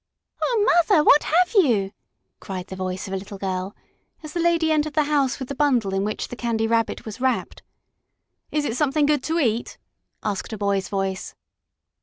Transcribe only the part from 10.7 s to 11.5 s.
voice.